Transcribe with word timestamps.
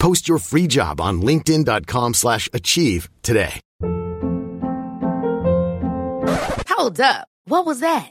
Post 0.00 0.28
your 0.28 0.38
free 0.38 0.66
job 0.66 1.00
on 1.00 1.20
linkedin.com 1.20 2.14
slash 2.14 2.48
achieve 2.52 3.08
today. 3.22 3.60
Hold 6.70 7.00
up. 7.00 7.28
What 7.44 7.66
was 7.66 7.80
that? 7.80 8.10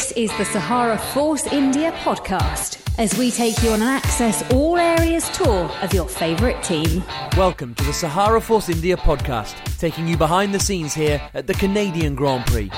This 0.00 0.12
is 0.12 0.38
the 0.38 0.46
Sahara 0.46 0.96
Force 0.96 1.46
India 1.48 1.92
podcast 1.92 2.80
as 2.98 3.14
we 3.18 3.30
take 3.30 3.62
you 3.62 3.68
on 3.72 3.82
an 3.82 3.88
access 3.88 4.42
all 4.50 4.78
areas 4.78 5.28
tour 5.28 5.70
of 5.82 5.92
your 5.92 6.08
favourite 6.08 6.62
team. 6.62 7.04
Welcome 7.36 7.74
to 7.74 7.84
the 7.84 7.92
Sahara 7.92 8.40
Force 8.40 8.70
India 8.70 8.96
podcast, 8.96 9.54
taking 9.78 10.08
you 10.08 10.16
behind 10.16 10.54
the 10.54 10.58
scenes 10.58 10.94
here 10.94 11.20
at 11.34 11.46
the 11.46 11.52
Canadian 11.52 12.14
Grand 12.14 12.46
Prix. 12.46 12.70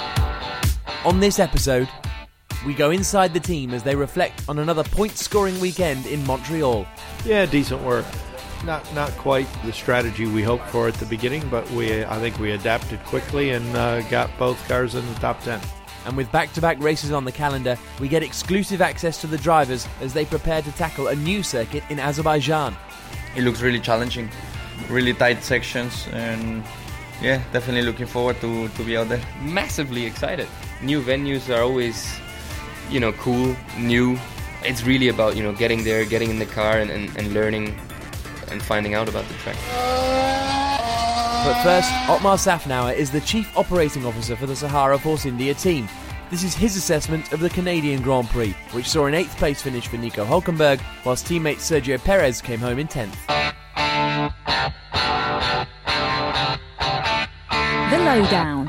On 1.05 1.21
this 1.21 1.39
episode, 1.39 1.89
we 2.67 2.75
go 2.75 2.91
inside 2.91 3.33
the 3.33 3.41
team 3.41 3.73
as 3.73 3.85
they 3.85 3.95
reflect 3.95 4.43
on 4.49 4.59
another 4.59 4.83
point 4.83 5.17
scoring 5.17 5.61
weekend 5.61 6.07
in 6.07 6.27
Montreal. 6.27 6.85
Yeah, 7.25 7.47
decent 7.47 7.83
work. 7.83 8.05
Not 8.65 8.83
not 8.97 9.13
quite 9.13 9.47
the 9.65 9.73
strategy 9.73 10.27
we 10.27 10.43
hoped 10.43 10.69
for 10.71 10.89
at 10.89 10.95
the 10.95 11.07
beginning, 11.07 11.49
but 11.51 11.71
we 11.71 12.05
I 12.05 12.19
think 12.19 12.41
we 12.41 12.51
adapted 12.51 12.99
quickly 13.05 13.51
and 13.51 13.77
uh, 13.77 14.03
got 14.11 14.37
both 14.41 14.59
cars 14.67 14.97
in 14.97 15.07
the 15.07 15.21
top 15.21 15.41
ten. 15.43 15.61
And 16.07 16.17
with 16.17 16.31
back 16.33 16.53
to 16.55 16.61
back 16.61 16.81
races 16.81 17.13
on 17.13 17.25
the 17.25 17.33
calendar, 17.33 17.79
we 18.01 18.09
get 18.09 18.23
exclusive 18.23 18.83
access 18.83 19.21
to 19.21 19.27
the 19.27 19.39
drivers 19.39 19.87
as 20.01 20.13
they 20.13 20.25
prepare 20.25 20.63
to 20.63 20.73
tackle 20.73 21.09
a 21.09 21.17
new 21.17 21.43
circuit 21.43 21.85
in 21.91 21.99
Azerbaijan. 21.99 22.77
It 23.37 23.45
looks 23.45 23.63
really 23.63 23.81
challenging, 23.81 24.29
really 24.89 25.15
tight 25.15 25.43
sections, 25.43 26.07
and 26.13 26.65
yeah, 27.23 27.43
definitely 27.53 27.83
looking 27.83 28.07
forward 28.07 28.41
to, 28.41 28.69
to 28.69 28.85
be 28.85 28.97
out 28.97 29.09
there. 29.09 29.23
Massively 29.43 30.05
excited. 30.05 30.49
New 30.83 31.01
venues 31.01 31.55
are 31.55 31.63
always, 31.63 32.19
you 32.91 32.99
know, 32.99 33.13
cool, 33.13 33.57
new. 33.79 34.19
It's 34.65 34.85
really 34.85 35.09
about, 35.09 35.37
you 35.37 35.43
know, 35.43 35.53
getting 35.53 35.85
there, 35.85 36.05
getting 36.05 36.31
in 36.31 36.39
the 36.39 36.47
car 36.47 36.79
and, 36.79 36.91
and, 36.91 37.17
and 37.17 37.33
learning 37.33 37.79
and 38.51 38.63
finding 38.63 38.95
out 38.95 39.09
about 39.09 39.27
the 39.29 39.35
track. 39.35 40.22
But 41.45 41.61
first, 41.65 41.91
Otmar 42.09 42.37
Szafnauer 42.37 42.95
is 42.95 43.11
the 43.11 43.21
Chief 43.21 43.59
Operating 43.59 44.07
Officer 44.07 44.37
for 44.37 44.47
the 44.47 44.55
Sahara 44.55 44.97
Force 44.97 45.27
India 45.27 45.53
team. 45.55 45.89
This 46.31 46.45
is 46.45 46.55
his 46.55 46.77
assessment 46.77 47.33
of 47.33 47.41
the 47.41 47.51
Canadian 47.51 48.01
Grand 48.01 48.29
Prix, 48.29 48.55
which 48.71 48.89
saw 48.89 49.07
an 49.07 49.15
8th 49.15 49.37
place 49.39 49.61
finish 49.61 49.89
for 49.89 49.97
Nico 49.97 50.25
Hulkenberg, 50.25 50.81
whilst 51.05 51.27
teammate 51.27 51.57
Sergio 51.57 51.99
Perez 51.99 52.41
came 52.41 52.61
home 52.61 52.79
in 52.79 52.87
10th. 52.87 53.17
The 57.91 57.99
Lowdown. 57.99 58.69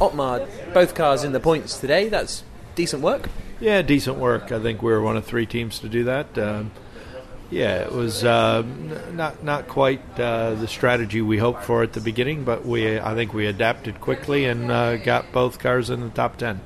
Otmar, 0.00 0.48
both 0.72 0.94
cars 0.94 1.24
in 1.24 1.32
the 1.32 1.40
points 1.40 1.78
today, 1.78 2.08
that's 2.08 2.42
decent 2.74 3.02
work. 3.02 3.28
Yeah, 3.60 3.82
decent 3.82 4.16
work. 4.16 4.50
I 4.50 4.60
think 4.60 4.80
we 4.80 4.90
were 4.90 5.02
one 5.02 5.18
of 5.18 5.26
three 5.26 5.44
teams 5.44 5.78
to 5.80 5.90
do 5.90 6.04
that. 6.04 6.38
Um, 6.38 6.70
yeah, 7.54 7.76
it 7.76 7.92
was 7.92 8.24
uh, 8.24 8.64
not 9.12 9.44
not 9.44 9.68
quite 9.68 10.02
uh, 10.18 10.54
the 10.54 10.66
strategy 10.66 11.22
we 11.22 11.38
hoped 11.38 11.62
for 11.62 11.84
at 11.84 11.92
the 11.92 12.00
beginning, 12.00 12.44
but 12.44 12.66
we 12.66 12.98
I 12.98 13.14
think 13.14 13.32
we 13.32 13.46
adapted 13.46 14.00
quickly 14.00 14.44
and 14.46 14.70
uh, 14.70 14.96
got 14.96 15.30
both 15.32 15.60
cars 15.60 15.88
in 15.88 16.00
the 16.00 16.08
top 16.10 16.36
ten. 16.36 16.60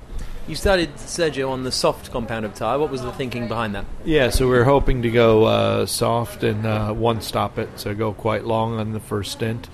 You 0.47 0.55
started 0.55 0.95
Sergio 0.95 1.51
on 1.51 1.65
the 1.65 1.71
soft 1.71 2.11
compound 2.11 2.47
of 2.47 2.55
tyre. 2.55 2.79
What 2.79 2.91
was 2.91 3.03
the 3.03 3.13
thinking 3.13 3.49
behind 3.49 3.75
that? 3.75 3.85
Yeah, 4.03 4.31
so 4.31 4.47
we 4.47 4.53
were 4.53 4.65
hoping 4.65 5.03
to 5.03 5.11
go 5.11 5.45
uh, 5.45 5.85
soft 5.85 6.43
and 6.43 6.65
uh, 6.65 6.95
one 6.95 7.21
stop 7.21 7.59
it, 7.59 7.69
so 7.77 7.95
go 7.95 8.15
quite 8.15 8.47
long 8.47 8.81
on 8.81 8.93
the 8.93 9.01
first 9.01 9.33
stint. 9.33 9.69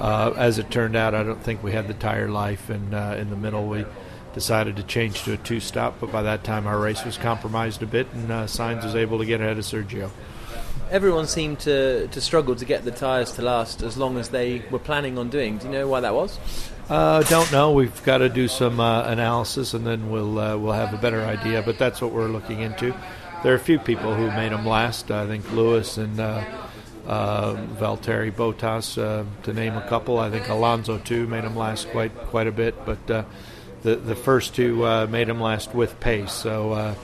Uh, 0.00 0.32
as 0.34 0.58
it 0.58 0.70
turned 0.70 0.96
out, 0.96 1.14
I 1.14 1.22
don't 1.24 1.42
think 1.42 1.62
we 1.62 1.72
had 1.72 1.88
the 1.88 1.94
tire 1.94 2.30
life, 2.30 2.70
and 2.70 2.94
uh, 2.94 3.16
in 3.18 3.28
the 3.28 3.36
middle 3.36 3.68
we 3.68 3.84
decided 4.32 4.76
to 4.76 4.82
change 4.82 5.24
to 5.24 5.34
a 5.34 5.36
two 5.36 5.60
stop. 5.60 6.00
But 6.00 6.10
by 6.10 6.22
that 6.22 6.42
time, 6.42 6.66
our 6.66 6.78
race 6.78 7.04
was 7.04 7.18
compromised 7.18 7.82
a 7.82 7.86
bit, 7.86 8.06
and 8.14 8.32
uh, 8.32 8.44
Sainz 8.46 8.82
was 8.82 8.94
able 8.94 9.18
to 9.18 9.26
get 9.26 9.42
ahead 9.42 9.58
of 9.58 9.64
Sergio. 9.64 10.10
Everyone 10.94 11.26
seemed 11.26 11.58
to, 11.58 12.06
to 12.06 12.20
struggle 12.20 12.54
to 12.54 12.64
get 12.64 12.84
the 12.84 12.92
tyres 12.92 13.32
to 13.32 13.42
last 13.42 13.82
as 13.82 13.96
long 13.96 14.16
as 14.16 14.28
they 14.28 14.62
were 14.70 14.78
planning 14.78 15.18
on 15.18 15.28
doing. 15.28 15.58
Do 15.58 15.66
you 15.66 15.72
know 15.72 15.88
why 15.88 15.98
that 15.98 16.14
was? 16.14 16.38
Uh, 16.88 17.24
don't 17.24 17.50
know. 17.50 17.72
We've 17.72 18.04
got 18.04 18.18
to 18.18 18.28
do 18.28 18.46
some 18.46 18.78
uh, 18.78 19.02
analysis, 19.08 19.74
and 19.74 19.84
then 19.84 20.08
we'll 20.08 20.38
uh, 20.38 20.56
we'll 20.56 20.72
have 20.72 20.94
a 20.94 20.96
better 20.96 21.22
idea. 21.22 21.62
But 21.62 21.78
that's 21.78 22.00
what 22.00 22.12
we're 22.12 22.28
looking 22.28 22.60
into. 22.60 22.94
There 23.42 23.50
are 23.50 23.56
a 23.56 23.58
few 23.58 23.80
people 23.80 24.14
who 24.14 24.28
made 24.28 24.52
them 24.52 24.64
last. 24.64 25.10
I 25.10 25.26
think 25.26 25.50
Lewis 25.50 25.98
and 25.98 26.20
uh, 26.20 26.44
uh, 27.08 27.56
Valtteri 27.76 28.30
Bottas, 28.30 28.96
uh, 28.96 29.24
to 29.42 29.52
name 29.52 29.74
a 29.74 29.88
couple. 29.88 30.20
I 30.20 30.30
think 30.30 30.48
Alonso 30.48 30.98
too 30.98 31.26
made 31.26 31.42
them 31.42 31.56
last 31.56 31.88
quite 31.88 32.14
quite 32.26 32.46
a 32.46 32.52
bit. 32.52 32.86
But 32.86 33.10
uh, 33.10 33.24
the 33.82 33.96
the 33.96 34.14
first 34.14 34.54
two 34.54 35.08
made 35.08 35.26
them 35.26 35.40
last 35.40 35.74
with 35.74 35.98
pace. 35.98 36.30
So 36.30 36.94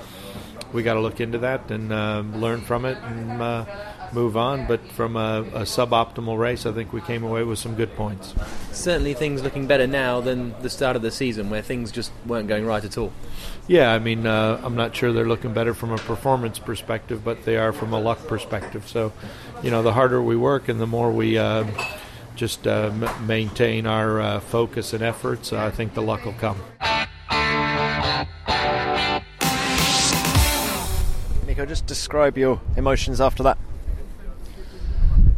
we 0.72 0.82
got 0.82 0.94
to 0.94 1.00
look 1.00 1.20
into 1.20 1.38
that 1.38 1.70
and 1.70 1.92
uh, 1.92 2.22
learn 2.34 2.60
from 2.60 2.84
it 2.84 2.98
and 2.98 3.42
uh, 3.42 3.64
move 4.12 4.36
on. 4.36 4.66
But 4.66 4.80
from 4.92 5.16
a, 5.16 5.42
a 5.42 5.62
suboptimal 5.62 6.38
race, 6.38 6.66
I 6.66 6.72
think 6.72 6.92
we 6.92 7.00
came 7.00 7.24
away 7.24 7.44
with 7.44 7.58
some 7.58 7.74
good 7.74 7.94
points. 7.94 8.34
Certainly 8.72 9.14
things 9.14 9.42
looking 9.42 9.66
better 9.66 9.86
now 9.86 10.20
than 10.20 10.54
the 10.62 10.70
start 10.70 10.96
of 10.96 11.02
the 11.02 11.10
season 11.10 11.50
where 11.50 11.62
things 11.62 11.90
just 11.92 12.12
weren't 12.26 12.48
going 12.48 12.66
right 12.66 12.84
at 12.84 12.96
all. 12.98 13.12
Yeah, 13.66 13.92
I 13.92 13.98
mean, 13.98 14.26
uh, 14.26 14.60
I'm 14.64 14.74
not 14.74 14.96
sure 14.96 15.12
they're 15.12 15.28
looking 15.28 15.52
better 15.52 15.74
from 15.74 15.92
a 15.92 15.98
performance 15.98 16.58
perspective, 16.58 17.24
but 17.24 17.44
they 17.44 17.56
are 17.56 17.72
from 17.72 17.92
a 17.92 18.00
luck 18.00 18.26
perspective. 18.26 18.88
So, 18.88 19.12
you 19.62 19.70
know, 19.70 19.82
the 19.82 19.92
harder 19.92 20.22
we 20.22 20.36
work 20.36 20.68
and 20.68 20.80
the 20.80 20.86
more 20.86 21.12
we 21.12 21.38
uh, 21.38 21.64
just 22.34 22.66
uh, 22.66 22.90
m- 22.92 23.26
maintain 23.26 23.86
our 23.86 24.20
uh, 24.20 24.40
focus 24.40 24.92
and 24.92 25.02
efforts, 25.02 25.52
I 25.52 25.70
think 25.70 25.94
the 25.94 26.02
luck 26.02 26.24
will 26.24 26.32
come. 26.32 26.60
Nico, 31.60 31.68
just 31.68 31.84
describe 31.84 32.38
your 32.38 32.58
emotions 32.76 33.20
after 33.20 33.42
that. 33.42 33.58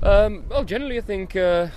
Um, 0.05 0.44
well, 0.49 0.62
generally, 0.65 0.99
I 0.99 1.00
think 1.00 1.34
uh, 1.34 1.69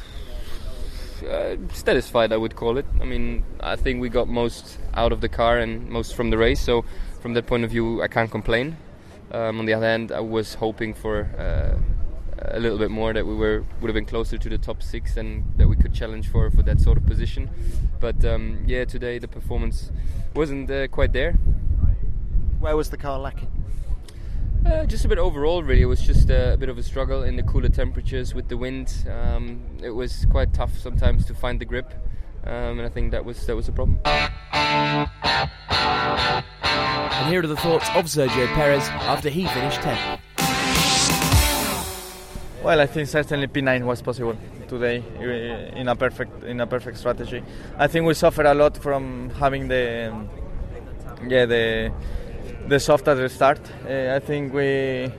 uh, 1.28 1.56
satisfied. 1.74 2.32
I 2.32 2.38
would 2.38 2.56
call 2.56 2.78
it. 2.78 2.86
I 3.02 3.06
mean, 3.06 3.44
I 3.60 3.76
think 3.76 4.02
we 4.02 4.10
got 4.10 4.28
most 4.28 4.78
out 4.94 5.12
of 5.12 5.22
the 5.22 5.30
car 5.30 5.58
and 5.58 5.90
most 5.90 6.16
from 6.16 6.30
the 6.30 6.38
race. 6.38 6.62
So, 6.62 6.86
from 7.22 7.34
that 7.34 7.48
point 7.48 7.64
of 7.64 7.72
view, 7.72 8.04
I 8.04 8.08
can't 8.08 8.30
complain. 8.30 8.78
Um, 9.32 9.60
on 9.60 9.66
the 9.66 9.74
other 9.74 9.88
hand, 9.88 10.12
I 10.12 10.20
was 10.20 10.54
hoping 10.54 10.94
for 10.94 11.24
uh, 11.40 11.80
a 12.56 12.60
little 12.60 12.78
bit 12.78 12.92
more 12.92 13.14
that 13.14 13.26
we 13.26 13.34
were 13.34 13.64
would 13.82 13.88
have 13.88 13.96
been 13.96 14.06
closer 14.06 14.38
to 14.38 14.50
the 14.50 14.60
top 14.60 14.84
six 14.84 15.18
and 15.18 15.44
that 15.58 15.68
we 15.68 15.76
could 15.76 15.94
challenge 15.94 16.30
for 16.30 16.52
for 16.52 16.62
that 16.62 16.80
sort 16.80 16.98
of 16.98 17.06
position. 17.08 17.50
But 18.00 18.24
um, 18.24 18.64
yeah, 18.68 18.86
today 18.86 19.18
the 19.18 19.28
performance 19.28 19.92
wasn't 20.36 20.70
uh, 20.70 20.88
quite 20.88 21.14
there. 21.14 21.34
Where 22.60 22.78
was 22.78 22.90
the 22.92 22.98
car 22.98 23.20
lacking? 23.20 23.65
Uh, 24.66 24.84
just 24.86 25.06
a 25.06 25.08
bit 25.08 25.20
overall, 25.20 25.62
really. 25.62 25.84
It 25.84 25.86
was 25.86 26.02
just 26.02 26.32
uh, 26.32 26.52
a 26.54 26.58
bit 26.58 26.70
of 26.70 26.78
a 26.80 26.84
struggle 26.84 27.22
in 27.22 27.36
the 27.36 27.44
cooler 27.44 27.70
temperatures 27.70 28.34
with 28.34 28.48
the 28.48 28.58
wind. 28.58 28.92
Um, 29.08 29.62
it 29.84 29.92
was 29.92 30.26
quite 30.32 30.54
tough 30.56 30.76
sometimes 30.80 31.26
to 31.28 31.36
find 31.36 31.62
the 31.62 31.66
grip, 31.66 31.94
um, 32.44 32.80
and 32.80 32.82
I 32.82 32.90
think 32.90 33.12
that 33.12 33.24
was 33.24 33.46
that 33.46 33.56
was 33.56 33.68
a 33.68 33.72
problem. 33.72 34.00
And 37.24 37.30
here 37.30 37.44
are 37.44 37.48
the 37.48 37.56
thoughts 37.56 37.88
of 37.90 38.06
Sergio 38.06 38.48
Perez 38.56 38.88
after 38.90 39.30
he 39.30 39.46
finished 39.46 39.82
10th. 39.82 40.20
Well, 42.64 42.82
I 42.82 42.88
think 42.88 43.08
certainly 43.08 43.46
P9 43.48 43.86
was 43.86 44.02
possible 44.02 44.36
today 44.68 45.04
uh, 45.20 45.78
in 45.78 45.88
a 45.88 45.96
perfect 45.96 46.44
in 46.44 46.60
a 46.60 46.66
perfect 46.66 46.98
strategy. 46.98 47.44
I 47.78 47.86
think 47.86 48.08
we 48.08 48.16
suffered 48.16 48.48
a 48.48 48.56
lot 48.56 48.78
from 48.78 49.30
having 49.30 49.68
the 49.68 50.12
um, 50.12 50.30
yeah 51.28 51.46
the 51.46 51.94
the 52.68 52.80
soft 52.80 53.08
at 53.08 53.16
the 53.16 53.30
start. 53.30 53.60
Uh, 53.88 54.16
I 54.16 54.20
think 54.20 54.54
we 54.54 55.12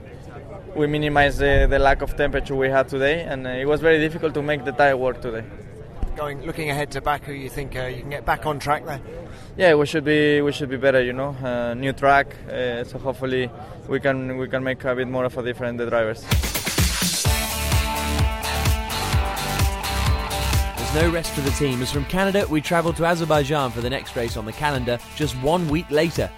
we 0.74 0.86
minimized 0.86 1.38
the, 1.38 1.66
the 1.70 1.78
lack 1.78 2.02
of 2.02 2.16
temperature 2.16 2.54
we 2.54 2.68
had 2.68 2.88
today, 2.88 3.22
and 3.22 3.46
uh, 3.46 3.50
it 3.50 3.66
was 3.66 3.80
very 3.80 3.98
difficult 3.98 4.34
to 4.34 4.42
make 4.42 4.64
the 4.64 4.72
tire 4.72 4.96
work 4.96 5.22
today. 5.22 5.44
Going, 6.16 6.44
looking 6.44 6.70
ahead 6.70 6.90
to 6.92 7.00
Baku, 7.00 7.32
you 7.32 7.48
think 7.48 7.76
uh, 7.76 7.84
you 7.84 8.00
can 8.00 8.10
get 8.10 8.24
back 8.24 8.46
on 8.46 8.58
track 8.58 8.84
there? 8.86 9.00
Yeah, 9.56 9.74
we 9.74 9.86
should 9.86 10.04
be 10.04 10.40
we 10.40 10.52
should 10.52 10.68
be 10.68 10.76
better. 10.76 11.02
You 11.02 11.12
know, 11.12 11.36
uh, 11.42 11.74
new 11.74 11.92
track, 11.92 12.34
uh, 12.50 12.84
so 12.84 12.98
hopefully 12.98 13.50
we 13.88 14.00
can 14.00 14.36
we 14.38 14.48
can 14.48 14.64
make 14.64 14.82
a 14.84 14.94
bit 14.94 15.08
more 15.08 15.24
of 15.24 15.36
a 15.36 15.42
difference 15.42 15.78
the 15.78 15.88
drivers. 15.88 16.22
There's 20.76 20.94
no 20.94 21.10
rest 21.10 21.32
for 21.32 21.42
the 21.42 21.50
team 21.50 21.82
as 21.82 21.92
from 21.92 22.06
Canada 22.06 22.46
we 22.48 22.60
travel 22.60 22.92
to 22.94 23.04
Azerbaijan 23.04 23.70
for 23.70 23.80
the 23.80 23.90
next 23.90 24.16
race 24.16 24.36
on 24.36 24.46
the 24.46 24.52
calendar 24.52 24.98
just 25.16 25.34
one 25.42 25.68
week 25.68 25.90
later. 25.90 26.30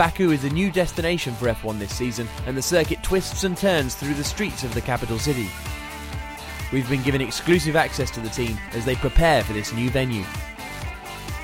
Baku 0.00 0.30
is 0.30 0.44
a 0.44 0.48
new 0.48 0.70
destination 0.70 1.34
for 1.34 1.48
F1 1.48 1.78
this 1.78 1.94
season, 1.94 2.26
and 2.46 2.56
the 2.56 2.62
circuit 2.62 3.02
twists 3.02 3.44
and 3.44 3.54
turns 3.54 3.94
through 3.94 4.14
the 4.14 4.24
streets 4.24 4.64
of 4.64 4.72
the 4.72 4.80
capital 4.80 5.18
city. 5.18 5.46
We've 6.72 6.88
been 6.88 7.02
given 7.02 7.20
exclusive 7.20 7.76
access 7.76 8.10
to 8.12 8.20
the 8.20 8.30
team 8.30 8.56
as 8.72 8.86
they 8.86 8.94
prepare 8.94 9.44
for 9.44 9.52
this 9.52 9.74
new 9.74 9.90
venue. 9.90 10.24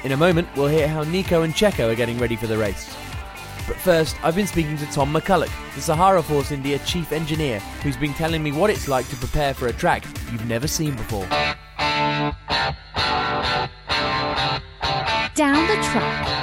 In 0.05 0.13
a 0.13 0.17
moment, 0.17 0.49
we'll 0.57 0.69
hear 0.69 0.89
how 0.89 1.03
Nico 1.03 1.43
and 1.43 1.53
Checo 1.53 1.93
are 1.93 1.95
getting 1.95 2.17
ready 2.17 2.35
for 2.35 2.47
the 2.47 2.57
race. 2.57 2.97
But 3.69 3.77
first, 3.77 4.17
I've 4.25 4.37
been 4.37 4.47
speaking 4.47 4.79
to 4.79 4.87
Tom 4.87 5.13
McCullough, 5.13 5.53
the 5.75 5.83
Sahara 5.83 6.23
Force 6.23 6.51
India 6.51 6.79
chief 6.79 7.13
engineer, 7.13 7.61
who's 7.83 7.99
been 7.99 8.15
telling 8.15 8.43
me 8.43 8.53
what 8.53 8.71
it's 8.71 8.89
like 8.89 9.07
to 9.11 9.17
prepare 9.17 9.53
for 9.53 9.67
a 9.67 9.73
track 9.75 10.03
you've 10.33 10.47
never 10.47 10.67
seen 10.67 10.97
before. 10.97 11.29
Down 15.35 15.67
the 15.67 15.77
track. 15.93 16.36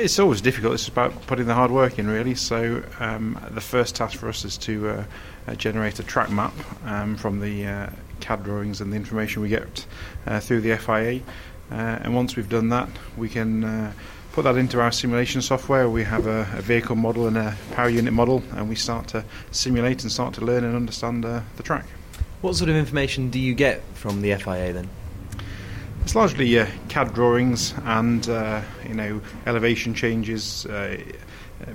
It's 0.00 0.20
always 0.20 0.40
difficult. 0.40 0.74
It's 0.74 0.86
about 0.86 1.26
putting 1.26 1.46
the 1.46 1.54
hard 1.54 1.72
work 1.72 1.98
in, 1.98 2.06
really. 2.06 2.36
So 2.36 2.84
um, 3.00 3.36
the 3.50 3.60
first 3.60 3.96
task 3.96 4.16
for 4.16 4.28
us 4.28 4.44
is 4.44 4.56
to 4.58 4.90
uh, 4.90 5.04
uh, 5.48 5.54
generate 5.56 5.98
a 5.98 6.04
track 6.04 6.30
map 6.30 6.52
um, 6.86 7.16
from 7.16 7.40
the 7.40 7.66
uh, 7.66 7.90
CAD 8.20 8.44
drawings 8.44 8.80
and 8.80 8.92
the 8.92 8.96
information 8.96 9.42
we 9.42 9.48
get 9.48 9.84
uh, 10.24 10.38
through 10.38 10.60
the 10.60 10.76
FIA. 10.76 11.20
Uh, 11.72 11.74
and 11.74 12.14
once 12.14 12.36
we've 12.36 12.48
done 12.48 12.68
that, 12.68 12.88
we 13.16 13.28
can 13.28 13.64
uh, 13.64 13.92
put 14.30 14.44
that 14.44 14.56
into 14.56 14.80
our 14.80 14.92
simulation 14.92 15.42
software. 15.42 15.90
We 15.90 16.04
have 16.04 16.28
a, 16.28 16.42
a, 16.54 16.62
vehicle 16.62 16.94
model 16.94 17.26
and 17.26 17.36
a 17.36 17.56
power 17.72 17.88
unit 17.88 18.12
model, 18.12 18.44
and 18.52 18.68
we 18.68 18.76
start 18.76 19.08
to 19.08 19.24
simulate 19.50 20.04
and 20.04 20.12
start 20.12 20.32
to 20.34 20.44
learn 20.44 20.62
and 20.62 20.76
understand 20.76 21.24
the 21.24 21.42
track. 21.64 21.86
What 22.40 22.54
sort 22.54 22.70
of 22.70 22.76
information 22.76 23.30
do 23.30 23.40
you 23.40 23.52
get 23.52 23.82
from 23.94 24.22
the 24.22 24.32
FIA 24.36 24.72
then? 24.72 24.90
It's 26.08 26.14
largely 26.14 26.58
uh, 26.58 26.66
CAD 26.88 27.12
drawings 27.12 27.74
and 27.84 28.26
uh, 28.30 28.62
you 28.88 28.94
know 28.94 29.20
elevation 29.44 29.92
changes. 29.92 30.64
Uh, 30.64 30.96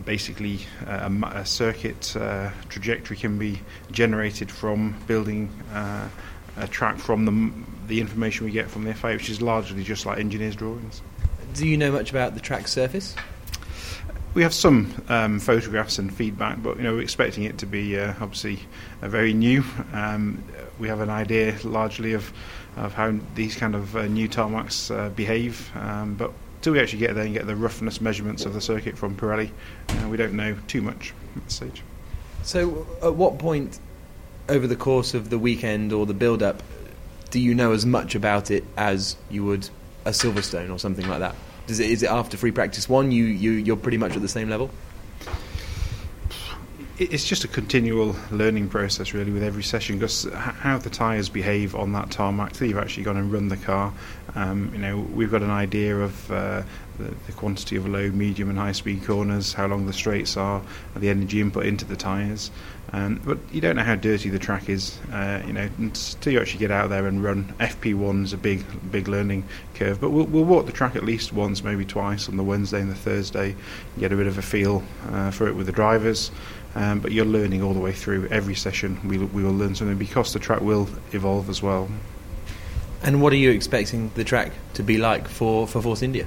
basically, 0.06 0.62
uh, 0.88 1.08
a, 1.08 1.28
a, 1.42 1.46
circuit 1.46 2.16
uh, 2.18 2.50
trajectory 2.68 3.16
can 3.16 3.38
be 3.38 3.60
generated 3.92 4.50
from 4.50 4.96
building 5.06 5.52
uh, 5.72 6.10
a 6.58 6.68
track 6.68 6.98
from 6.98 7.26
the, 7.26 7.54
the 7.88 8.02
information 8.02 8.48
we 8.48 8.52
get 8.52 8.72
from 8.72 8.86
the 8.86 8.96
FIA, 8.96 9.14
which 9.14 9.30
is 9.30 9.40
largely 9.40 9.84
just 9.84 10.08
like 10.08 10.18
engineers' 10.18 10.56
drawings. 10.56 11.04
Do 11.54 11.68
you 11.68 11.78
know 11.78 11.92
much 11.92 12.10
about 12.10 12.34
the 12.34 12.42
track 12.42 12.68
surface? 12.68 13.16
We 14.34 14.42
have 14.42 14.56
some 14.56 14.96
um, 15.10 15.40
photographs 15.40 16.00
and 16.00 16.12
feedback, 16.12 16.64
but 16.64 16.78
you 16.78 16.82
know 16.82 16.94
we're 16.94 17.02
expecting 17.02 17.44
it 17.44 17.60
to 17.60 17.68
be 17.68 18.00
obviously 18.00 18.62
very 19.00 19.34
new. 19.34 19.64
Um, 19.94 20.44
we 20.80 20.88
have 20.88 21.02
an 21.02 21.12
idea 21.12 21.56
largely 21.64 22.14
of 22.14 22.34
of 22.78 22.94
how 22.94 23.14
these 23.36 23.56
kind 23.56 23.76
of 23.76 23.96
uh, 23.96 24.08
new 24.08 24.28
tarmacs 24.28 24.96
uh, 24.96 25.10
behave. 25.10 25.72
Um, 25.76 26.16
but 26.16 26.32
until 26.58 26.74
we 26.74 26.80
actually 26.80 27.00
get 27.00 27.16
there 27.16 27.26
and 27.26 27.34
get 27.34 27.46
the 27.46 27.56
roughness 27.56 28.02
measurements 28.02 28.46
of 28.46 28.54
the 28.54 28.62
circuit 28.62 28.98
from 28.98 29.16
Pirelli, 29.16 29.52
uh, 29.90 30.08
we 30.08 30.18
don't 30.18 30.34
know 30.34 30.56
too 30.68 30.82
much 30.82 31.14
at 31.36 31.44
this 31.46 31.56
stage. 31.56 31.84
So, 32.44 32.88
at 33.02 33.16
what 33.16 33.38
point 33.40 33.80
over 34.50 34.68
the 34.68 34.76
course 34.76 35.14
of 35.14 35.30
the 35.30 35.40
weekend 35.40 35.94
or 35.94 36.06
the 36.06 36.14
build 36.14 36.44
up 36.44 36.62
do 37.34 37.40
you 37.40 37.56
know 37.56 37.72
as 37.72 37.84
much 37.84 38.14
about 38.14 38.52
it 38.52 38.64
as 38.78 39.16
you 39.32 39.44
would 39.44 39.68
a 40.06 40.12
Silverstone 40.12 40.72
or 40.72 40.78
something 40.78 41.08
like 41.08 41.18
that? 41.18 41.36
It, 41.68 41.80
is 41.80 42.04
it 42.04 42.10
after 42.12 42.38
free 42.38 42.52
practice 42.52 42.88
one 42.88 43.12
you, 43.12 43.26
you, 43.26 43.54
you're 43.54 43.76
pretty 43.76 43.98
much 43.98 44.16
at 44.16 44.22
the 44.22 44.28
same 44.28 44.50
level? 44.52 44.70
It's 47.00 47.26
just 47.26 47.44
a 47.44 47.48
continual 47.48 48.16
learning 48.30 48.70
process 48.70 49.14
really 49.14 49.32
with 49.32 49.42
every 49.42 49.64
session 49.64 49.98
because 49.98 50.26
how 50.34 50.78
the 50.78 50.90
tyres 50.90 51.28
behave 51.28 51.76
on 51.76 51.92
that 51.94 52.12
tarmac 52.12 52.54
till 52.54 52.68
you've 52.68 52.78
actually 52.78 53.04
gone 53.04 53.18
and 53.18 53.34
run 53.34 53.48
the 53.48 53.58
car 53.58 53.92
um, 54.36 54.70
you 54.74 54.80
know 54.80 55.00
we've 55.00 55.32
got 55.32 55.42
an 55.42 55.50
idea 55.50 55.98
of 55.98 56.32
uh, 56.32 56.62
the, 57.00 57.06
the, 57.26 57.32
quantity 57.32 57.76
of 57.76 57.88
low 57.88 58.10
medium 58.12 58.48
and 58.50 58.60
high 58.60 58.72
speed 58.72 59.04
corners 59.04 59.54
how 59.54 59.66
long 59.66 59.88
the 59.88 59.94
straights 59.94 60.38
are 60.38 60.62
the 60.96 61.10
energy 61.10 61.42
input 61.42 61.66
into 61.66 61.84
the 61.84 61.96
tyres 61.96 62.52
um, 62.92 63.20
but 63.26 63.40
you 63.52 63.60
don't 63.60 63.76
know 63.76 63.84
how 63.84 63.96
dirty 63.96 64.30
the 64.30 64.38
track 64.38 64.70
is 64.70 65.00
uh, 65.12 65.42
you 65.48 65.54
know 65.54 65.68
until 65.80 66.34
you 66.34 66.40
actually 66.40 66.60
get 66.60 66.70
out 66.70 66.90
there 66.90 67.08
and 67.08 67.24
run. 67.24 67.46
FP1 67.60 68.26
is 68.26 68.34
a 68.34 68.38
big 68.38 68.64
big 68.92 69.08
learning 69.08 69.44
curve 69.74 70.00
but 70.00 70.12
we'll, 70.12 70.26
we'll 70.26 70.46
walk 70.46 70.68
the 70.68 70.72
track 70.72 70.96
at 70.96 71.04
least 71.04 71.34
once 71.34 71.64
maybe 71.64 71.86
twice 71.86 72.30
on 72.30 72.38
the 72.38 72.44
Wednesday 72.44 72.82
and 72.82 72.92
the 72.92 72.96
Thursday 72.96 73.56
get 73.98 74.12
a 74.12 74.16
bit 74.16 74.28
of 74.28 74.38
a 74.38 74.44
feel 74.44 74.84
uh, 75.10 75.32
for 75.32 75.48
it 75.48 75.56
with 75.56 75.66
the 75.66 75.72
drivers 75.72 76.30
um, 76.76 77.00
but 77.00 77.12
you're 77.12 77.26
learning 77.26 77.62
all 77.62 77.74
the 77.74 77.80
way 77.80 77.94
through 77.94 78.28
every 78.28 78.56
session. 78.56 79.00
We, 79.08 79.18
we 79.18 79.44
will 79.44 79.54
learn 79.54 79.76
something 79.76 79.98
because 79.98 80.34
the 80.34 80.40
track 80.40 80.62
will 80.62 80.90
evolve 81.12 81.50
as 81.50 81.62
well. 81.62 81.90
And 83.04 83.22
what 83.22 83.34
are 83.34 83.38
you 83.38 83.52
expecting 83.52 84.12
the 84.16 84.24
track 84.24 84.52
to 84.76 84.84
be 84.84 84.98
like 84.98 85.28
for, 85.28 85.68
for 85.68 85.82
Force 85.82 86.02
India? 86.02 86.26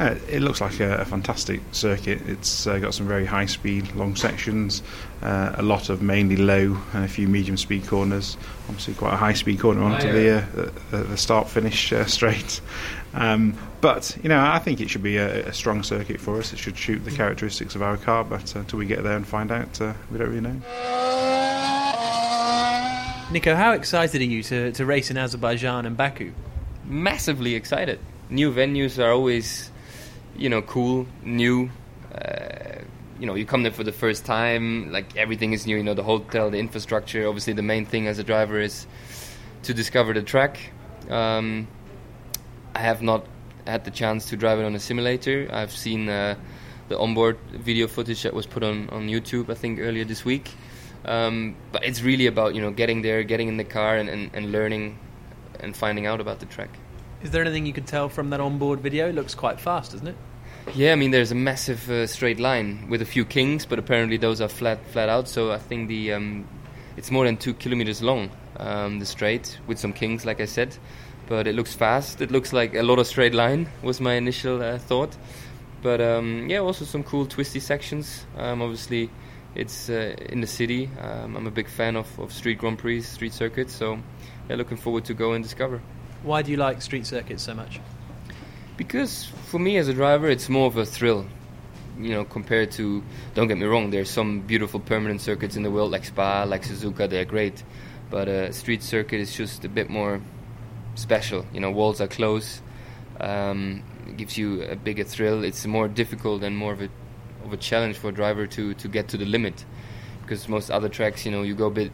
Uh, 0.00 0.16
it 0.28 0.42
looks 0.42 0.60
like 0.60 0.80
a, 0.80 0.96
a 0.96 1.04
fantastic 1.04 1.60
circuit. 1.70 2.20
It's 2.26 2.66
uh, 2.66 2.78
got 2.78 2.94
some 2.94 3.06
very 3.06 3.24
high 3.24 3.46
speed, 3.46 3.94
long 3.94 4.16
sections, 4.16 4.82
uh, 5.22 5.54
a 5.56 5.62
lot 5.62 5.88
of 5.88 6.02
mainly 6.02 6.36
low 6.36 6.76
and 6.92 7.04
a 7.04 7.08
few 7.08 7.28
medium 7.28 7.56
speed 7.56 7.86
corners. 7.86 8.36
Obviously, 8.68 8.94
quite 8.94 9.14
a 9.14 9.16
high 9.16 9.34
speed 9.34 9.60
corner 9.60 9.82
onto 9.82 10.10
the, 10.10 10.38
uh, 10.38 10.70
the, 10.90 10.96
the 11.04 11.16
start 11.16 11.48
finish 11.48 11.92
uh, 11.92 12.04
straight. 12.06 12.60
Um, 13.14 13.56
but 13.80 14.16
you 14.22 14.28
know, 14.28 14.40
I 14.40 14.58
think 14.58 14.80
it 14.80 14.90
should 14.90 15.02
be 15.02 15.18
a, 15.18 15.46
a, 15.46 15.52
strong 15.52 15.84
circuit 15.84 16.20
for 16.20 16.38
us. 16.38 16.52
It 16.52 16.58
should 16.58 16.76
shoot 16.76 17.04
the 17.04 17.12
characteristics 17.12 17.76
of 17.76 17.82
our 17.82 17.96
car, 17.96 18.24
but 18.24 18.56
uh, 18.56 18.60
until 18.60 18.80
we 18.80 18.86
get 18.86 19.04
there 19.04 19.16
and 19.16 19.26
find 19.26 19.52
out, 19.52 19.80
uh, 19.80 19.92
we 20.10 20.18
don't 20.18 20.28
really 20.28 20.40
know. 20.40 20.60
Nico, 23.30 23.54
how 23.54 23.72
excited 23.72 24.20
are 24.20 24.24
you 24.24 24.42
to, 24.44 24.72
to 24.72 24.84
race 24.84 25.10
in 25.10 25.16
Azerbaijan 25.16 25.86
and 25.86 25.96
Baku? 25.96 26.32
Massively 26.84 27.54
excited. 27.54 27.98
New 28.30 28.52
venues 28.52 29.02
are 29.02 29.10
always, 29.12 29.70
you 30.36 30.48
know, 30.48 30.62
cool, 30.62 31.06
new. 31.22 31.70
Uh, 32.14 32.82
you 33.18 33.26
know, 33.26 33.34
you 33.34 33.46
come 33.46 33.62
there 33.62 33.72
for 33.72 33.84
the 33.84 33.92
first 33.92 34.24
time, 34.24 34.90
like 34.90 35.16
everything 35.16 35.52
is 35.52 35.66
new. 35.66 35.76
You 35.76 35.82
know, 35.82 35.94
the 35.94 36.02
hotel, 36.02 36.50
the 36.50 36.58
infrastructure. 36.58 37.26
Obviously, 37.28 37.52
the 37.52 37.62
main 37.62 37.86
thing 37.86 38.06
as 38.06 38.18
a 38.18 38.24
driver 38.24 38.60
is 38.60 38.86
to 39.62 39.74
discover 39.74 40.12
the 40.12 40.22
track. 40.22 40.58
Um, 41.08 41.68
I 42.74 42.80
have 42.80 43.02
not 43.02 43.26
had 43.66 43.84
the 43.84 43.90
chance 43.90 44.28
to 44.30 44.36
drive 44.36 44.58
it 44.58 44.64
on 44.64 44.74
a 44.74 44.80
simulator. 44.80 45.48
I've 45.50 45.72
seen 45.72 46.08
uh, 46.08 46.36
the 46.88 46.98
onboard 46.98 47.38
video 47.52 47.86
footage 47.86 48.22
that 48.22 48.34
was 48.34 48.46
put 48.46 48.62
on, 48.62 48.88
on 48.90 49.08
YouTube, 49.08 49.48
I 49.50 49.54
think, 49.54 49.78
earlier 49.78 50.04
this 50.04 50.24
week. 50.24 50.52
Um, 51.04 51.56
but 51.70 51.84
it's 51.84 52.02
really 52.02 52.26
about 52.26 52.54
you 52.54 52.62
know 52.62 52.70
getting 52.70 53.02
there, 53.02 53.22
getting 53.22 53.48
in 53.48 53.56
the 53.58 53.64
car, 53.64 53.96
and, 53.96 54.08
and, 54.08 54.30
and, 54.32 54.52
learning 54.52 54.98
and 55.60 55.76
finding 55.76 56.06
out 56.06 56.20
about 56.20 56.40
the 56.40 56.46
track. 56.46 56.70
Is 57.22 57.30
there 57.30 57.42
anything 57.42 57.66
you 57.66 57.74
can 57.74 57.84
tell 57.84 58.08
from 58.08 58.30
that 58.30 58.40
onboard 58.40 58.80
video? 58.80 59.08
It 59.08 59.14
looks 59.14 59.34
quite 59.34 59.60
fast, 59.60 59.92
doesn't 59.92 60.08
it? 60.08 60.16
Yeah, 60.72 60.92
I 60.92 60.94
mean 60.94 61.10
there's 61.10 61.30
a 61.30 61.36
massive 61.36 61.90
uh, 61.90 62.06
straight 62.06 62.40
line 62.40 62.86
with 62.88 63.02
a 63.02 63.04
few 63.04 63.24
kings, 63.24 63.66
but 63.66 63.78
apparently 63.78 64.16
those 64.16 64.40
are 64.40 64.48
flat 64.48 64.84
flat 64.86 65.08
out. 65.08 65.28
So 65.28 65.52
I 65.52 65.58
think 65.58 65.88
the 65.88 66.14
um, 66.14 66.48
it's 66.96 67.10
more 67.10 67.26
than 67.26 67.36
two 67.36 67.54
kilometers 67.54 68.02
long, 68.02 68.30
um, 68.56 68.98
the 68.98 69.06
straight 69.06 69.58
with 69.66 69.78
some 69.78 69.92
kings, 69.92 70.24
like 70.24 70.40
I 70.40 70.46
said 70.46 70.76
but 71.26 71.46
it 71.46 71.54
looks 71.54 71.74
fast. 71.74 72.20
It 72.20 72.30
looks 72.30 72.52
like 72.52 72.74
a 72.74 72.82
lot 72.82 72.98
of 72.98 73.06
straight 73.06 73.34
line 73.34 73.68
was 73.82 74.00
my 74.00 74.14
initial 74.14 74.62
uh, 74.62 74.78
thought. 74.78 75.16
But 75.82 76.00
um, 76.00 76.48
yeah, 76.48 76.58
also 76.58 76.84
some 76.84 77.02
cool 77.02 77.26
twisty 77.26 77.60
sections. 77.60 78.24
Um, 78.36 78.62
obviously, 78.62 79.10
it's 79.54 79.90
uh, 79.90 80.14
in 80.28 80.40
the 80.40 80.46
city. 80.46 80.90
Um, 81.00 81.36
I'm 81.36 81.46
a 81.46 81.50
big 81.50 81.68
fan 81.68 81.96
of, 81.96 82.18
of 82.18 82.32
street 82.32 82.58
Grand 82.58 82.78
Prix, 82.78 83.02
street 83.02 83.34
circuits. 83.34 83.74
So 83.74 83.98
yeah, 84.48 84.56
looking 84.56 84.78
forward 84.78 85.04
to 85.06 85.14
go 85.14 85.32
and 85.32 85.44
discover. 85.44 85.82
Why 86.22 86.40
do 86.42 86.50
you 86.50 86.56
like 86.56 86.80
street 86.80 87.06
circuits 87.06 87.42
so 87.42 87.54
much? 87.54 87.80
Because 88.76 89.24
for 89.46 89.58
me 89.58 89.76
as 89.76 89.88
a 89.88 89.94
driver, 89.94 90.28
it's 90.28 90.48
more 90.48 90.66
of 90.66 90.76
a 90.76 90.84
thrill. 90.84 91.26
You 91.98 92.10
know, 92.10 92.24
compared 92.24 92.72
to, 92.72 93.02
don't 93.34 93.46
get 93.46 93.56
me 93.56 93.66
wrong, 93.66 93.90
there's 93.90 94.10
some 94.10 94.40
beautiful 94.40 94.80
permanent 94.80 95.20
circuits 95.20 95.54
in 95.54 95.62
the 95.62 95.70
world 95.70 95.92
like 95.92 96.04
Spa, 96.04 96.42
like 96.42 96.62
Suzuka, 96.62 97.08
they're 97.08 97.24
great. 97.24 97.62
But 98.10 98.28
a 98.28 98.48
uh, 98.48 98.52
street 98.52 98.82
circuit 98.82 99.20
is 99.20 99.34
just 99.34 99.64
a 99.64 99.68
bit 99.68 99.88
more 99.88 100.20
special. 100.96 101.46
You 101.52 101.60
know, 101.60 101.70
walls 101.70 102.00
are 102.00 102.08
close. 102.08 102.60
Um, 103.20 103.82
it 104.08 104.16
gives 104.16 104.36
you 104.36 104.62
a 104.62 104.76
bigger 104.76 105.04
thrill. 105.04 105.44
It's 105.44 105.66
more 105.66 105.88
difficult 105.88 106.42
and 106.42 106.56
more 106.56 106.72
of 106.72 106.82
a 106.82 106.88
of 107.44 107.52
a 107.52 107.56
challenge 107.56 107.96
for 107.96 108.08
a 108.08 108.12
driver 108.12 108.46
to 108.46 108.74
to 108.74 108.88
get 108.88 109.08
to 109.08 109.16
the 109.16 109.24
limit, 109.24 109.64
because 110.22 110.48
most 110.48 110.70
other 110.70 110.88
tracks, 110.88 111.24
you 111.24 111.32
know, 111.32 111.42
you 111.42 111.54
go 111.54 111.66
a 111.66 111.70
bit, 111.70 111.92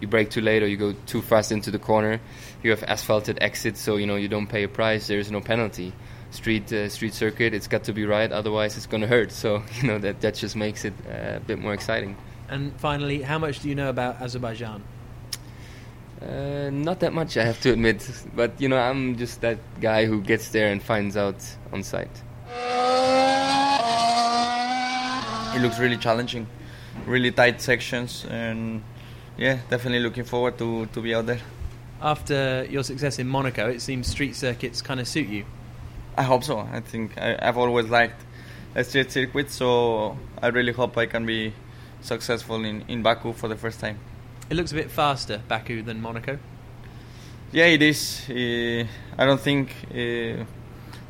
you 0.00 0.08
brake 0.08 0.30
too 0.30 0.40
late 0.40 0.62
or 0.62 0.66
you 0.66 0.76
go 0.76 0.94
too 1.06 1.22
fast 1.22 1.52
into 1.52 1.70
the 1.70 1.78
corner. 1.78 2.20
You 2.62 2.70
have 2.70 2.82
asphalted 2.84 3.38
exits, 3.40 3.80
so 3.80 3.96
you 3.96 4.06
know 4.06 4.16
you 4.16 4.28
don't 4.28 4.46
pay 4.46 4.64
a 4.64 4.68
price. 4.68 5.06
There 5.06 5.18
is 5.18 5.30
no 5.30 5.40
penalty. 5.40 5.92
street 6.30 6.72
uh, 6.72 6.88
street 6.88 7.14
circuit. 7.14 7.54
It's 7.54 7.68
got 7.68 7.84
to 7.84 7.92
be 7.92 8.04
right, 8.04 8.30
otherwise 8.30 8.76
it's 8.76 8.86
going 8.86 9.00
to 9.00 9.06
hurt. 9.06 9.32
So 9.32 9.62
you 9.80 9.88
know 9.88 9.98
that 9.98 10.20
that 10.20 10.34
just 10.34 10.56
makes 10.56 10.84
it 10.84 10.94
uh, 11.06 11.36
a 11.36 11.40
bit 11.40 11.58
more 11.58 11.74
exciting. 11.74 12.16
And 12.48 12.72
finally, 12.80 13.22
how 13.22 13.38
much 13.38 13.60
do 13.60 13.68
you 13.68 13.74
know 13.74 13.90
about 13.90 14.20
Azerbaijan? 14.22 14.82
Uh, 16.20 16.70
not 16.72 16.98
that 17.00 17.12
much, 17.12 17.36
I 17.36 17.44
have 17.44 17.60
to 17.60 17.72
admit. 17.72 18.10
But 18.34 18.60
you 18.60 18.68
know, 18.68 18.78
I'm 18.78 19.16
just 19.16 19.40
that 19.42 19.58
guy 19.80 20.06
who 20.06 20.20
gets 20.20 20.48
there 20.48 20.70
and 20.72 20.82
finds 20.82 21.16
out 21.16 21.36
on 21.72 21.82
site. 21.82 22.10
It 25.54 25.62
looks 25.62 25.78
really 25.78 25.96
challenging, 25.96 26.46
really 27.06 27.32
tight 27.32 27.60
sections, 27.60 28.24
and 28.30 28.82
yeah, 29.38 29.60
definitely 29.70 30.00
looking 30.00 30.24
forward 30.24 30.58
to, 30.58 30.86
to 30.86 31.00
be 31.00 31.14
out 31.14 31.26
there. 31.26 31.40
After 32.02 32.66
your 32.68 32.84
success 32.84 33.18
in 33.18 33.26
Monaco, 33.26 33.68
it 33.68 33.80
seems 33.80 34.08
street 34.08 34.36
circuits 34.36 34.82
kind 34.82 35.00
of 35.00 35.08
suit 35.08 35.28
you. 35.28 35.44
I 36.16 36.22
hope 36.24 36.44
so. 36.44 36.58
I 36.58 36.80
think 36.80 37.16
I, 37.16 37.38
I've 37.40 37.56
always 37.56 37.86
liked 37.88 38.20
a 38.74 38.84
street 38.84 39.10
circuit, 39.10 39.50
so 39.50 40.16
I 40.42 40.48
really 40.48 40.72
hope 40.72 40.98
I 40.98 41.06
can 41.06 41.24
be 41.24 41.54
successful 42.00 42.64
in, 42.64 42.84
in 42.88 43.02
Baku 43.02 43.32
for 43.32 43.48
the 43.48 43.56
first 43.56 43.80
time. 43.80 43.98
It 44.50 44.56
looks 44.56 44.72
a 44.72 44.74
bit 44.74 44.90
faster, 44.90 45.40
Baku, 45.48 45.82
than 45.82 46.00
Monaco. 46.00 46.38
Yeah, 47.52 47.66
it 47.66 47.82
is. 47.82 48.28
Uh, 48.28 48.86
I 49.16 49.24
don't 49.24 49.40
think 49.40 49.74
uh, 49.90 50.44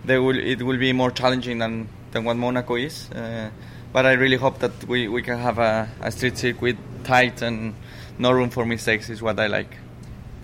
they 0.04 0.18
will. 0.18 0.38
It 0.38 0.62
will 0.62 0.78
be 0.78 0.92
more 0.92 1.10
challenging 1.10 1.58
than, 1.58 1.88
than 2.12 2.24
what 2.24 2.36
Monaco 2.36 2.76
is. 2.76 3.10
Uh, 3.10 3.50
but 3.92 4.06
I 4.06 4.12
really 4.12 4.36
hope 4.36 4.58
that 4.58 4.84
we, 4.86 5.08
we 5.08 5.22
can 5.22 5.38
have 5.38 5.58
a, 5.58 5.88
a 6.00 6.10
street 6.10 6.36
circuit 6.38 6.76
tight 7.04 7.42
and 7.42 7.74
no 8.18 8.30
room 8.32 8.50
for 8.50 8.64
mistakes. 8.64 9.08
Is 9.08 9.22
what 9.22 9.38
I 9.38 9.46
like. 9.46 9.76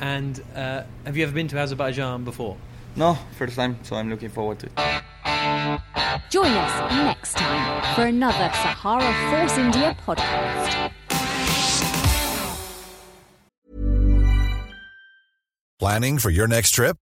And 0.00 0.42
uh, 0.54 0.82
have 1.04 1.16
you 1.16 1.24
ever 1.24 1.32
been 1.32 1.48
to 1.48 1.58
Azerbaijan 1.58 2.24
before? 2.24 2.56
No, 2.96 3.18
first 3.38 3.56
time. 3.56 3.78
So 3.82 3.96
I'm 3.96 4.10
looking 4.10 4.28
forward 4.30 4.58
to 4.60 4.66
it. 4.66 4.72
Join 6.30 6.46
us 6.46 6.92
next 6.92 7.36
time 7.36 7.94
for 7.94 8.06
another 8.06 8.50
Sahara 8.54 9.12
Force 9.30 9.58
India 9.58 9.96
podcast. 10.06 10.92
Planning 15.78 16.18
for 16.18 16.30
your 16.30 16.46
next 16.46 16.70
trip? 16.70 16.96